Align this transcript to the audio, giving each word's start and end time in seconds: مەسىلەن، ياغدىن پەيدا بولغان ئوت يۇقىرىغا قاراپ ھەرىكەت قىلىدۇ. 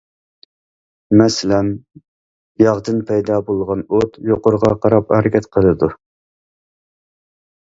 مەسىلەن، 1.19 1.67
ياغدىن 2.63 3.03
پەيدا 3.11 3.37
بولغان 3.51 3.85
ئوت 3.99 4.19
يۇقىرىغا 4.31 4.73
قاراپ 4.87 5.15
ھەرىكەت 5.19 5.49
قىلىدۇ. 5.59 5.93